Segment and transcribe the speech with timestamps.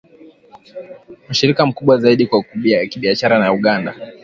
[1.29, 2.45] mshirika mkubwa zaidi wa
[2.89, 3.95] kibiashara na Uganda